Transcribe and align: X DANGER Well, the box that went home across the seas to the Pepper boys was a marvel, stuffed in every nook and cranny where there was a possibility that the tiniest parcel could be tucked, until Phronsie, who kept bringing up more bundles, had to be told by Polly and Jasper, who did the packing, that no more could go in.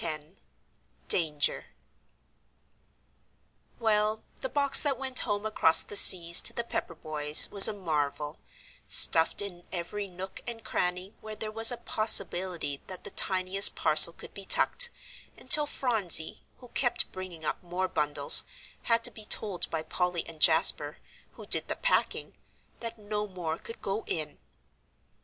X 0.03 0.23
DANGER 1.09 1.65
Well, 3.77 4.23
the 4.37 4.49
box 4.49 4.81
that 4.81 4.97
went 4.97 5.19
home 5.19 5.45
across 5.45 5.83
the 5.83 5.95
seas 5.95 6.41
to 6.41 6.53
the 6.53 6.63
Pepper 6.63 6.95
boys 6.95 7.51
was 7.51 7.67
a 7.67 7.73
marvel, 7.73 8.39
stuffed 8.87 9.43
in 9.43 9.63
every 9.71 10.07
nook 10.07 10.41
and 10.47 10.63
cranny 10.63 11.13
where 11.21 11.35
there 11.35 11.51
was 11.51 11.71
a 11.71 11.77
possibility 11.77 12.81
that 12.87 13.03
the 13.03 13.11
tiniest 13.11 13.75
parcel 13.75 14.11
could 14.11 14.33
be 14.33 14.43
tucked, 14.43 14.89
until 15.37 15.67
Phronsie, 15.67 16.41
who 16.57 16.69
kept 16.69 17.11
bringing 17.11 17.45
up 17.45 17.61
more 17.61 17.87
bundles, 17.87 18.43
had 18.81 19.03
to 19.03 19.11
be 19.11 19.25
told 19.25 19.69
by 19.69 19.83
Polly 19.83 20.25
and 20.25 20.39
Jasper, 20.41 20.97
who 21.33 21.45
did 21.45 21.67
the 21.67 21.75
packing, 21.75 22.33
that 22.79 22.97
no 22.97 23.27
more 23.27 23.59
could 23.59 23.83
go 23.83 24.03
in. 24.07 24.39